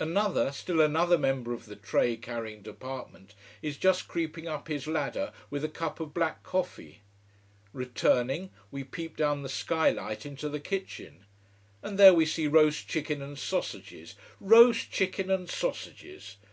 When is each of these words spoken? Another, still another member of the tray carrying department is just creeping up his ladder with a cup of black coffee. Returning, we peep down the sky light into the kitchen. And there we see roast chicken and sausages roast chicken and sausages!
Another, 0.00 0.50
still 0.50 0.80
another 0.80 1.16
member 1.16 1.52
of 1.52 1.66
the 1.66 1.76
tray 1.76 2.16
carrying 2.16 2.60
department 2.60 3.36
is 3.62 3.76
just 3.76 4.08
creeping 4.08 4.48
up 4.48 4.66
his 4.66 4.88
ladder 4.88 5.32
with 5.48 5.64
a 5.64 5.68
cup 5.68 6.00
of 6.00 6.12
black 6.12 6.42
coffee. 6.42 7.02
Returning, 7.72 8.50
we 8.72 8.82
peep 8.82 9.16
down 9.16 9.44
the 9.44 9.48
sky 9.48 9.90
light 9.90 10.26
into 10.26 10.48
the 10.48 10.58
kitchen. 10.58 11.24
And 11.84 12.00
there 12.00 12.14
we 12.14 12.26
see 12.26 12.48
roast 12.48 12.88
chicken 12.88 13.22
and 13.22 13.38
sausages 13.38 14.16
roast 14.40 14.90
chicken 14.90 15.30
and 15.30 15.48
sausages! 15.48 16.36